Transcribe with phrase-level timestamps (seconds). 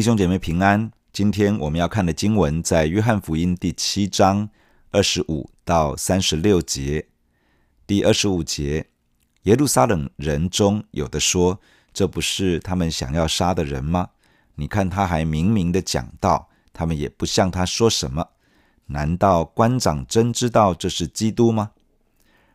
[0.00, 0.90] 弟兄姐妹平安。
[1.12, 4.48] 今天我们要看的经文在约翰福音第七章
[4.92, 7.06] 二十五到三十六节。
[7.86, 8.86] 第二十五节，
[9.42, 11.60] 耶路撒冷人中有的说
[11.92, 14.08] ：“这不是他们想要杀的人吗？
[14.54, 18.26] 你看他还明明的讲道，他们也不向他说什么。
[18.86, 21.72] 难道官长真知道这是基督吗？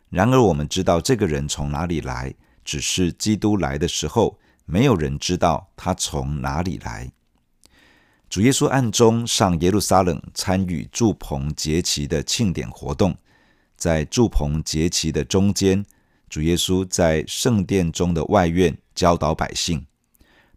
[0.08, 7.12] 然而我们知道这个人从哪里来，只是基督来的时候，没有人知道他从哪里来。”
[8.36, 13.16] 主耶稣暗中上耶路撒冷参与祝棚节期的庆典活动，
[13.78, 15.82] 在祝棚节期的中间，
[16.28, 19.82] 主耶稣在圣殿中的外院教导百姓。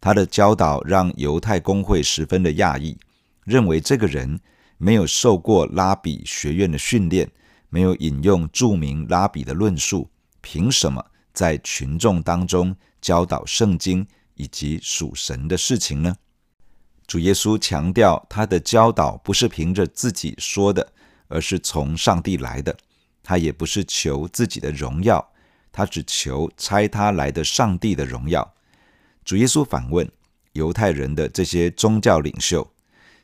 [0.01, 2.97] 他的教导让犹太公会十分的讶异，
[3.45, 4.41] 认为这个人
[4.77, 7.31] 没有受过拉比学院的训练，
[7.69, 10.09] 没有引用著名拉比的论述，
[10.41, 11.01] 凭什么
[11.31, 16.13] 在群众当中教导圣经以及属神的事情呢？
[17.09, 20.93] 主耶稣强调，他的教导不是凭着自己说的，
[21.27, 22.77] 而是从上帝来的。
[23.23, 25.31] 他也不是求自己的荣耀，
[25.71, 28.53] 他只求差他来的上帝的荣耀。
[29.25, 30.07] 主耶稣反问
[30.53, 32.71] 犹太人的这些宗教领袖：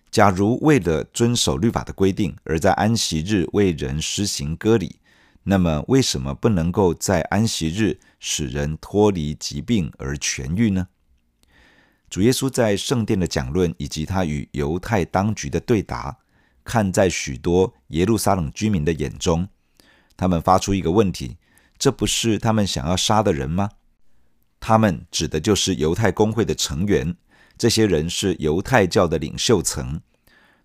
[0.10, 4.96] 假如为了遵守律法的规定，而在安息日为人施行割礼，
[5.44, 10.88] 那么为什么不能够在安息日使人脱离疾病而痊愈呢？
[12.16, 16.18] 主耶稣在圣殿的讲论，以及他与犹太当局的对答，
[16.64, 19.46] 看在许多耶路撒冷居民的眼中，
[20.16, 21.36] 他们发出一个问题：
[21.78, 23.72] 这不是他们想要杀的人吗？
[24.62, 27.18] 他们指的就是犹太公会的成员，
[27.58, 30.00] 这些人是犹太教的领袖层，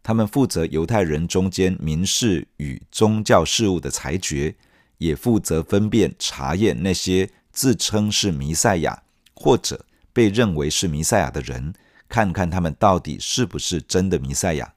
[0.04, 4.54] 他们负责犹太人中间民事与宗教事务的裁决，
[4.98, 9.02] 也负责分辨查验那些自称是弥赛亚
[9.34, 9.84] 或者。
[10.20, 11.72] 被认为是弥赛亚的人，
[12.06, 14.74] 看看他们到底是不是真的弥赛亚。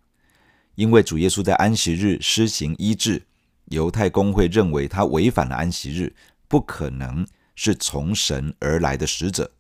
[0.75, 3.23] 因为主耶稣在安息日施行医治，
[3.65, 6.15] 犹太公会认为他违反了安息日，
[6.47, 7.27] 不可能
[7.57, 9.51] 是从神而来的使者，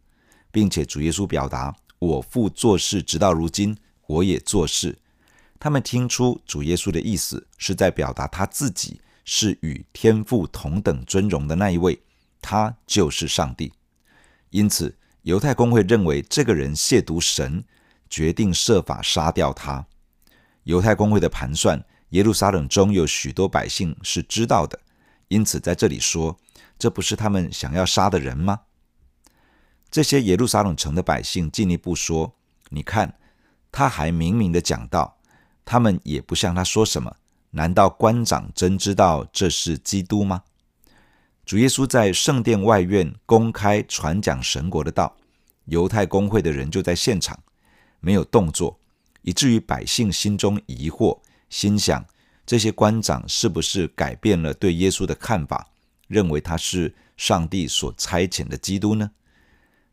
[0.53, 3.75] 并且主耶稣表达：“我父做事直到如今，
[4.07, 4.97] 我也做事。”
[5.59, 12.01] 他们听出主耶稣的意思是在表达他自己是与天父同等尊荣的那一位，
[12.41, 13.73] 他就是上帝。
[14.49, 17.63] 因此，犹太公会认为这个人亵渎神，
[18.09, 19.85] 决定设法杀掉他。
[20.63, 24.79] 犹太公会的盘算，耶路撒冷中有许多百姓是知道的，
[25.29, 26.37] 因此在这里说，
[26.77, 28.61] 这不是他们想要杀的人吗？
[29.89, 32.35] 这些耶路撒冷城的百姓进一步说
[32.69, 33.17] ：“你看，
[33.71, 35.17] 他还明明的讲道，
[35.63, 37.15] 他们也不向他说什么。
[37.51, 40.43] 难道官长真知道这是基督吗？”
[41.45, 45.13] 主耶稣在圣殿外院公开传讲神国的道，
[45.65, 47.37] 犹太公会的人就在现场，
[47.99, 48.79] 没有动作，
[49.23, 52.05] 以至于百姓心中疑惑，心想
[52.45, 55.67] 这些官长是不是改变了对耶稣的看法，
[56.07, 59.11] 认为他是上帝所差遣的基督呢？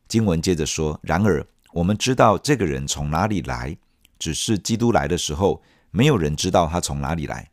[0.07, 3.77] 经文接着说：“然而我们知道这个人从哪里来，
[4.17, 7.51] 只是基督来的时候，没有人知道他从哪里来。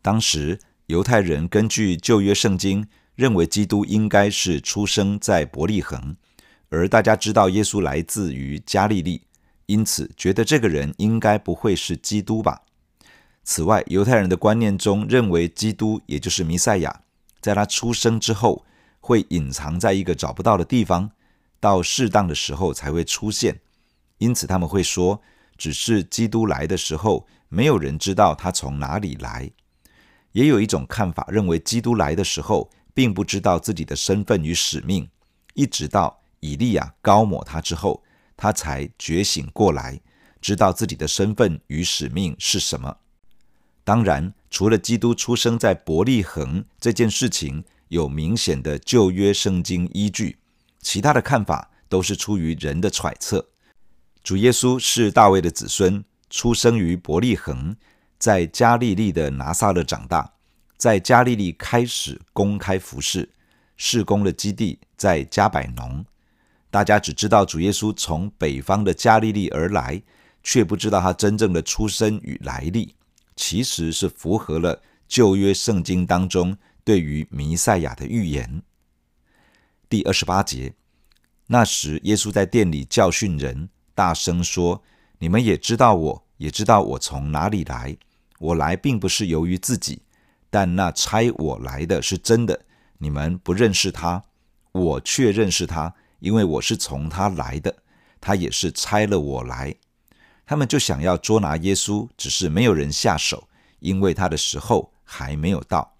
[0.00, 2.84] 当时犹太人根据旧约圣经。”
[3.22, 6.16] 认为基督应该是出生在伯利恒，
[6.70, 9.22] 而大家知道耶稣来自于加利利，
[9.66, 12.62] 因此觉得这个人应该不会是基督吧。
[13.44, 17.02] 此外，犹太人的观念中认为基督也就是弥赛亚，
[17.40, 18.64] 在他出生之后
[18.98, 21.12] 会隐藏在一个找不到的地方，
[21.60, 23.60] 到适当的时候才会出现，
[24.18, 25.22] 因此他们会说，
[25.56, 29.52] 只是基督来的时候，没有人知道他从哪里来。
[30.32, 35.08] 也有一种看法认为，基督来的时候，并不知道自己的身份与使命，
[35.54, 38.02] 一直到以利亚膏抹他之后，
[38.36, 40.00] 他才觉醒过来，
[40.40, 42.96] 知道自己的身份与使命是什么。
[43.84, 50.38] 当然，除了基督出生在伯利恒这件事情有明显的旧约圣经依据，
[50.80, 53.48] 其他的看法都是出于人的揣测。
[54.22, 57.74] 主耶稣是大卫的子孙，出生于伯利恒，
[58.18, 60.34] 在加利利的拿撒勒长大。
[60.82, 63.30] 在加利利开始公开服侍，
[63.76, 66.04] 事工的基地在加百农。
[66.72, 70.02] 大家只知道主耶稣从北方的加利利而来，
[70.42, 72.96] 却不知道他真正的出身与来历。
[73.36, 78.60] 其实是符合了旧约圣经当中对于弥赛亚的预言。
[79.88, 80.74] 第二十八节，
[81.46, 84.82] 那时耶稣在殿里教训人，大声说
[85.20, 87.96] ：“你们也知道我，也知道我从哪里来。
[88.40, 90.02] 我来并不是由于自己。”
[90.52, 92.66] 但那差我来的是真的，
[92.98, 94.22] 你们不认识他，
[94.72, 97.74] 我却认识他，因为我是从他来的，
[98.20, 99.74] 他也是差了我来。
[100.44, 105.96] 他们就想要捉拿耶稣，只是没有人下手，因为他的时候还没有到。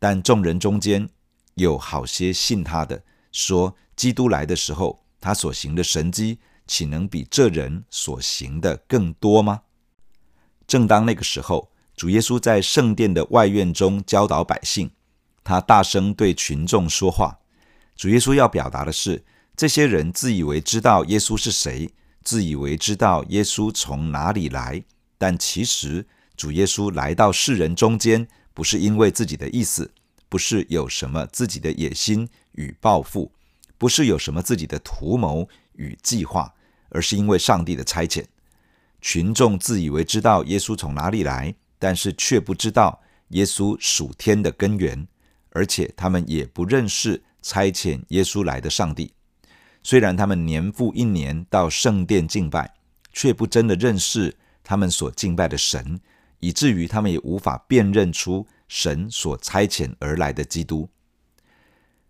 [0.00, 1.08] 但众人中间
[1.54, 9.62] 有好些信他的，说基督来的时候，他所行的神迹，岂能比这人所行的更多吗？
[10.66, 14.88] 正当那个时候，主耶稣在圣殿的外院中教导百姓，
[15.42, 17.40] 他大声对群众说话。
[17.96, 19.24] 主耶稣要表达的是，
[19.56, 21.90] 这些人自以为知道耶稣是谁，
[22.22, 24.84] 自以为知道耶稣从哪里来，
[25.18, 26.06] 但其实
[26.36, 29.90] 主耶稣来到世人中间，不是因为自己的意思，
[30.28, 33.32] 不是有什么自己的野心与抱负，
[33.76, 36.54] 不是有什么自己的图谋与计划，
[36.90, 38.24] 而是因为上帝的差遣。
[39.00, 45.06] 群众自以为知道耶稣从哪里来，但是却不知道耶稣属天的根源，
[45.50, 47.22] 而且他们也不认识。
[47.40, 49.12] 差遣耶稣来的上帝，
[49.82, 52.74] 虽然他们年复一年到圣殿敬拜，
[53.12, 56.00] 却不真的认识他们所敬拜的神，
[56.40, 60.90] 以至于他们也无法辨认出神所差遣而来的基督。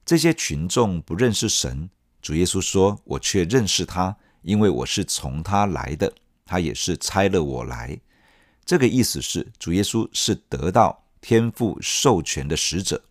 [0.04, 1.90] 这些群众不认识神，
[2.22, 6.12] 主耶稣说：“我却认识他，因为我是从他来的，
[6.46, 8.00] 他也是差了我来。”
[8.68, 13.02] 这个意思是，主耶稣是得到天父授权的使者。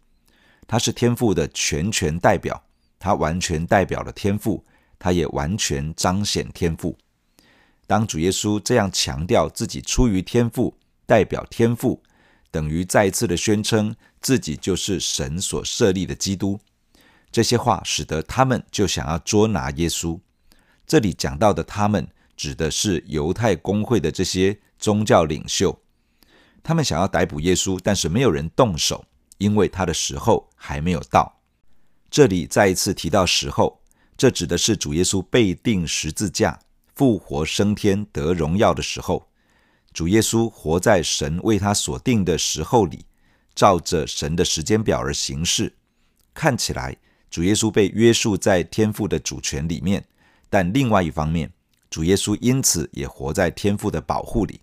[0.67, 2.63] 他是天父的全权代表，
[2.99, 4.63] 他完全代表了天父，
[4.99, 6.95] 他也完全彰显天父。
[7.87, 10.77] 当主耶稣这样强调自己出于天父，
[11.07, 12.03] 代表天父，
[12.51, 16.59] 等于再次的宣称自己就是神所设立的基督。
[17.31, 20.19] 这些话使得他们就想要捉拿耶稣。
[20.85, 25.77] 这里讲到的他们，指的是犹太公会的这些宗教领袖，
[26.63, 29.03] 他们想要逮捕耶稣，但是没有人动手。
[29.39, 31.41] 因为他的时候还没有到。
[32.09, 33.79] 这里再一次提到时候，
[34.17, 36.59] 这指的是主耶稣被钉十字架、
[36.95, 39.29] 复活升天、得荣耀的时候。
[39.93, 43.05] 主耶稣活在神为他所定的时候里，
[43.53, 45.75] 照着神的时间表而行事。
[46.33, 46.97] 看起来，
[47.29, 50.03] 主耶稣被约束在天父的主权里面，
[50.49, 51.53] 但另外一方面，
[51.89, 54.61] 主耶稣因此也活在天父的保护里。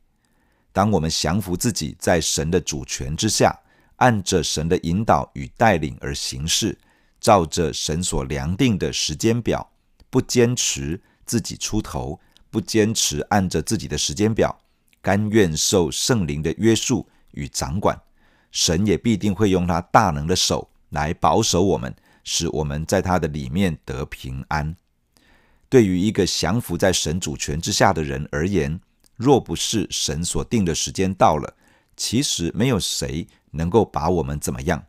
[0.72, 3.56] 当我们降服自己在神的主权之下，
[3.96, 6.76] 按着神的引导与带领而行事，
[7.20, 9.70] 照着神所量定的时间表，
[10.10, 12.18] 不坚持自己出头，
[12.50, 14.58] 不坚持按着自己的时间表，
[15.00, 17.98] 甘愿受圣灵的约束与掌管，
[18.50, 21.94] 神也必定会用他大能的手来保守我们，
[22.24, 24.76] 使我们在他的里面得平安。
[25.74, 28.80] 对于一个降服在神主权之下的人而言，
[29.16, 31.52] 若不是神所定的时间到了，
[31.96, 33.26] 其实没有谁。
[33.50, 34.86] 能够把我们怎么样？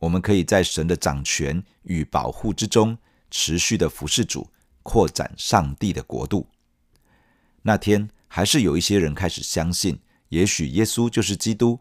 [0.00, 2.96] 我们可以在神的掌权与保护之中，
[3.30, 4.48] 持续的服侍主，
[4.82, 6.48] 扩展上帝的国度。
[7.60, 10.00] 那天还是有一些人开始相信，
[10.30, 11.80] 也许耶稣就是基督。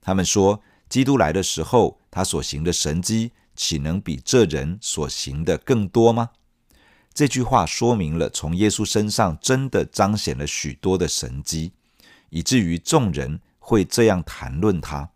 [0.00, 6.30] 他们说，基督来的时候，他所行的神迹，岂能比这人所行的更多吗？
[7.16, 11.72] 这句话说明了，从耶稣身上真的彰显了许多的神迹，
[12.28, 15.08] 以至于众人会这样谈论他。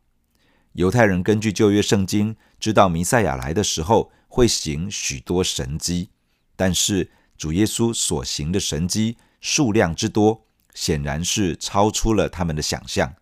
[0.72, 6.08] 犹太人根据旧约圣经知道弥赛亚来的时候会行许多神迹，
[6.56, 13.14] 但是主耶稣所行的神迹数量之多，显然是超出了他们的想象。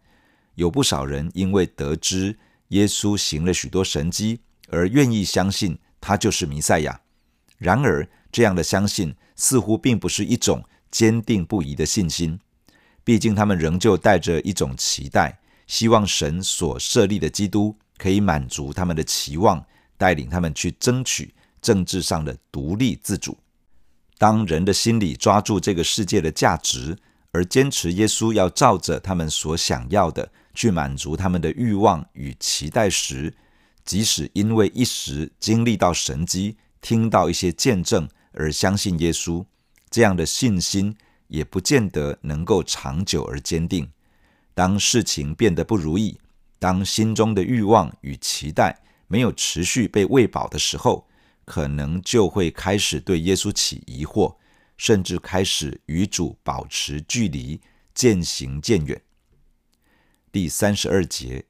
[0.54, 2.38] 有不少人因为得知
[2.68, 4.38] 耶稣行了许多神迹，
[4.68, 7.00] 而愿意相信他就是弥赛亚。
[7.56, 12.38] 然而，这样的相信似乎并不是一种坚定不移的信心，
[13.04, 15.40] 毕竟他们仍旧带着一种期待。
[15.66, 19.62] 希望神所设立的基督可以满足他们的期望，
[19.98, 23.36] 带领他们去争取政治上的独立自主。
[24.16, 26.96] 当人的心里抓住这个世界的价值，
[27.32, 33.34] 而坚持耶稣要照着他们所想要的去满足他们的欲望与期待时，
[33.84, 39.44] 即使因为一时经历到神迹，听到一些见证而相信耶稣，
[39.90, 43.90] 这样的信心也不见得能够长久而坚定。
[44.54, 46.20] 当事情变得不如意，
[46.60, 51.08] 当心中的欲望与期待没有持续被喂饱的时候，
[51.44, 54.36] 可能就会开始对耶稣起疑惑，
[54.76, 57.60] 甚至开始与主保持距离，
[57.92, 59.02] 渐行渐远。
[60.30, 61.46] 第三十二节，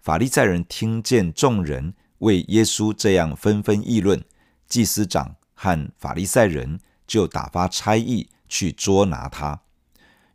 [0.00, 4.24] 法利赛人听见众人为耶稣这样纷纷议论，
[4.66, 9.62] 祭司长和法利赛人就打发差役去捉拿他。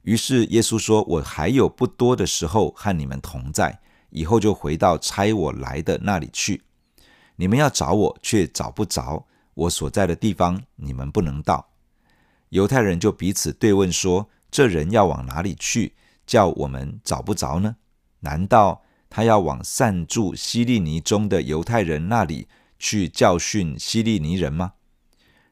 [0.01, 6.63] 于是耶稣说：“我还有不多的时候和你们同在，以后就回到差我来的那里去。
[7.35, 11.69] 你们要找我，却找不着；我所在的地方，你们不能到。”
[12.49, 15.93] 犹太人就彼此对问说：“这人要往哪里去，
[16.25, 17.75] 叫我们找不着呢？
[18.21, 18.81] 难道
[19.11, 22.47] 他要往散住希利尼中的犹太人那里
[22.79, 24.73] 去教训希利尼人吗？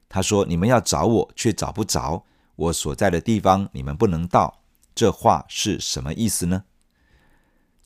[0.10, 2.24] 他说：“你们要找我，却找不着；
[2.56, 4.62] 我所在的地方，你们不能到。”
[4.96, 6.64] 这话是什么意思呢？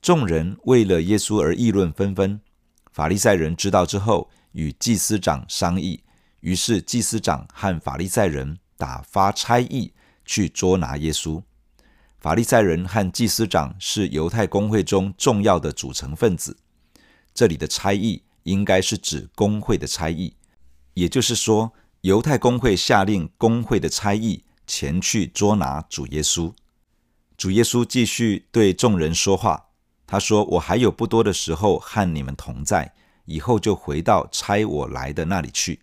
[0.00, 2.40] 众人为了耶稣而议论纷纷。
[2.90, 6.02] 法利赛人知道之后，与祭司长商议，
[6.40, 9.92] 于是祭司长和法利赛人打发差役
[10.24, 11.42] 去捉拿耶稣。
[12.18, 16.56] 法利赛人和祭司长是犹太公会中重要的组成分子。
[17.34, 20.34] 这里的差役应该是指公会的差役，
[20.94, 21.72] 也就是说，
[22.02, 26.52] 犹太公会下令公会的差役前去捉拿主耶稣。
[27.36, 29.66] 主耶稣继续对众人说话。
[30.04, 32.92] 他说：“我还有不多的时候和你们同在，
[33.26, 35.78] 以后就回到差我来的那里去。”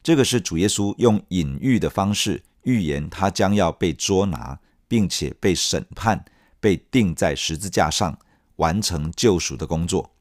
[0.00, 6.24] 这个是主耶稣用隐喻的方式预言他将要被捉拿，并且被审判，
[6.60, 8.16] 被钉在十字架上，
[8.56, 10.12] 完成救赎的工作，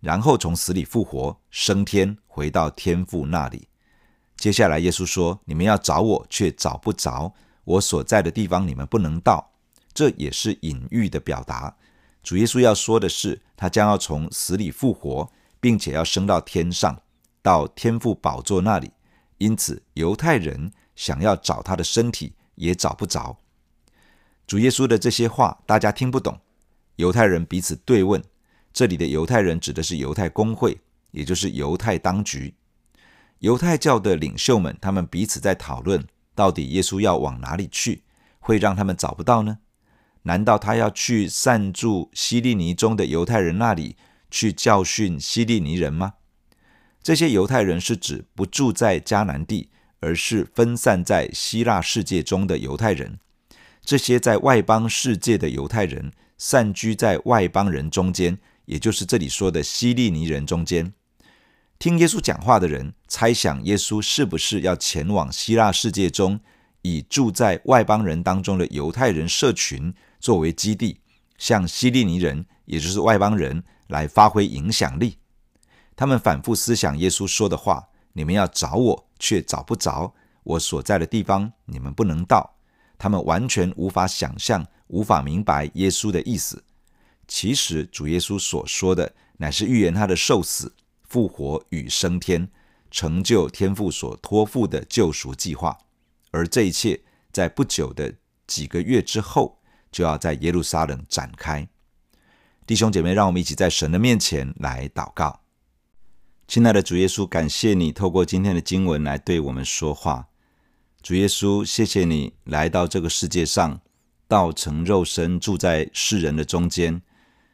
[0.00, 3.67] 然后从死里复活，升天，回到天父那里。
[4.38, 9.50] 接下来，耶稣说：“你们要找我，却找不着；我所在的地方，你们不能到。”
[9.92, 11.76] 这也是隐喻的表达。
[12.22, 15.28] 主耶稣要说的是，他将要从死里复活，
[15.58, 17.02] 并且要升到天上，
[17.42, 18.92] 到天父宝座那里。
[19.38, 23.38] 因此，犹太人想要找他的身体，也找不着。
[24.46, 26.38] 主耶稣的这些话，大家听不懂。
[26.94, 28.22] 犹太人彼此对问，
[28.72, 30.78] 这里的犹太人指的是犹太公会，
[31.10, 32.54] 也就是犹太当局。
[33.40, 36.04] 犹太教的领袖们，他们彼此在讨论，
[36.34, 38.02] 到底耶稣要往哪里去，
[38.40, 39.58] 会让他们找不到呢？
[40.22, 43.96] 难道他要去散住希利尼中的犹太人那里
[44.30, 46.14] 去教训希利尼人吗？
[47.00, 53.18] 这些犹太人是指不住在迦南地，而是分散在希腊世界中的犹太人。
[53.82, 60.92] 这些在外邦世界的犹太人散居在外邦人中间，也就是这里说的希利尼人中间。
[61.78, 66.40] 听耶稣讲话的人猜想耶稣是不是要前往希腊世界中，
[66.82, 69.94] 以住在外邦人当中的犹太人社群。
[70.18, 70.98] 作为基地，
[71.36, 75.18] 向希利尼人，也就是外邦人，来发挥影响力。
[75.94, 82.56] 他们反复思想耶稣说的话：“你们要找我，却找不着；我所在的地方，你们不能到。”
[82.98, 86.64] 他们完全无法想象，无法明白耶稣的意思。
[87.28, 90.74] 其实，主耶稣所说的，乃是预言他的受死、
[91.08, 92.48] 复活与升天，
[92.90, 95.78] 成就天父所托付的救赎计划。
[96.30, 97.00] 而这一切，
[97.32, 98.14] 在不久的
[98.46, 99.58] 几个月之后。
[99.90, 101.66] 就要在耶路撒冷展开，
[102.66, 105.40] 弟兄姐妹，让我们一起在神的面前来祷告。
[106.46, 110.28] 亲爱的主耶稣，感谢你透过今天的经文来对我们说话。
[111.02, 113.80] 主耶稣，谢谢你来到这个世界上，
[114.28, 117.00] 道成肉身住在世人的中间。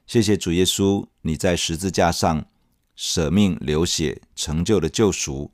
[0.04, 2.46] 谢谢主耶稣，你在十字架上
[2.94, 5.50] 舍命流血，成就了救赎。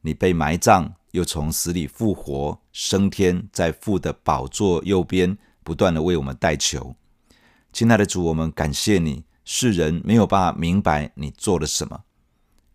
[0.00, 5.36] 你被埋葬，又从死里复活，升天，在父的宝座右边。
[5.64, 6.96] 不断的为我们代求，
[7.74, 9.24] 亲爱的主，我们感谢你。
[9.44, 12.04] 世人没有办法明白你做了什么，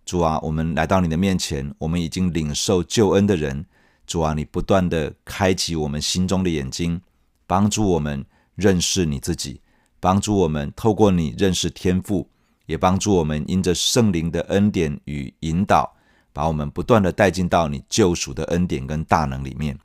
[0.06, 3.66] 主啊，我们来到你的面前，我们已经领受救恩的人，
[4.06, 7.02] 主啊，你不断的开启我们心中的眼睛，
[7.48, 9.62] 帮助我们认识你自己，
[10.00, 12.30] 帮助我们透过你认识天父，
[12.66, 15.96] 也帮助我们因着圣灵的恩典与引导，
[16.32, 19.78] 把我们不断的带进到你救赎的恩典跟大能里面。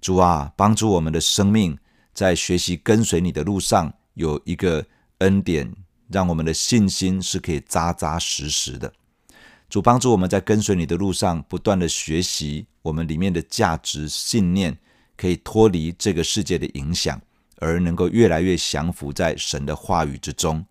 [0.00, 1.78] 主啊，帮助我们的生命。
[2.14, 4.84] 在学习跟随你的路上，有一个
[5.20, 5.74] 恩典，
[6.08, 8.92] 让我们的信心是可以扎扎实实的。
[9.70, 14.76] 主帮助我们在跟随你的路上，不断的学习我们里面的价值信念，
[15.16, 17.18] 可以脱离这个世界的影响，
[17.56, 20.66] 而能够越来越降服在神的话语之中。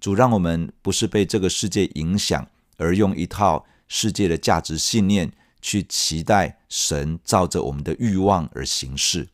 [0.00, 5.30] 主让我们不是被这个世界影响，而用一套世界的价值信念
[5.60, 9.28] 去期待神照着我们的欲望而行事。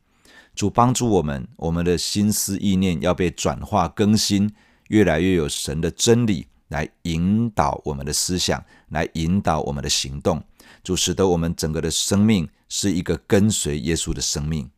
[0.54, 4.52] 主帮助我们，我们的心思意念要被转化更新，
[4.88, 10.42] 越来越有神的真理来引导我们的思想，来引导我们的行动。
[10.82, 14.68] 主使得我们整个的生命是一个跟随耶稣的生命。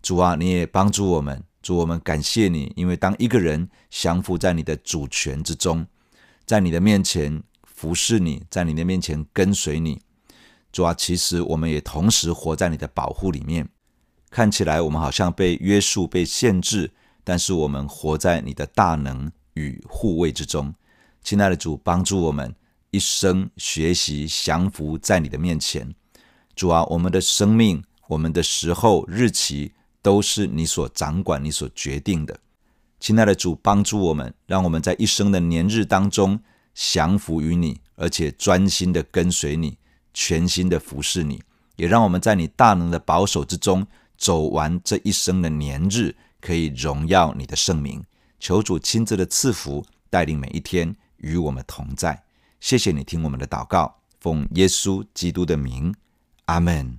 [0.00, 1.42] 主啊，你也帮助我们。
[1.62, 5.86] 主，我们感谢你，因为当一个人降服在你的主权之中，
[6.46, 10.00] 在你的面前服侍你，在你的面前跟随你。
[10.72, 13.68] 主啊，其实我们也同时活在你的保护里面。
[14.30, 16.92] 看起来我们好像被约束、被限制，
[17.24, 20.72] 但是我们活在你的大能与护卫之中。
[21.22, 22.54] 亲爱的主，帮助我们
[22.92, 25.92] 一生学习降服在你的面前。
[26.54, 32.38] 主啊，我们的生命、我们的时候、日期都是你所掌管、你所决定的。
[32.98, 36.38] 亲爱的主，帮助我们，让我们在一生的年日当中
[36.74, 39.78] 降服于你，而且专心的跟随你，
[40.12, 41.42] 全心的服侍你。
[41.76, 43.86] 也让我们在你大能的保守之中
[44.18, 48.04] 走完这一生的年日，可以荣耀你的圣名。
[48.38, 52.22] 求主亲自的赐福，带领每一天与我们同在。
[52.60, 55.94] 谢谢你听我们的祷告，奉耶稣基督的名，
[56.44, 56.98] 阿门。